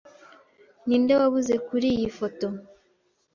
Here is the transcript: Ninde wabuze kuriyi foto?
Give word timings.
Ninde 0.87 1.13
wabuze 1.19 1.53
kuriyi 1.67 2.07
foto? 2.17 2.47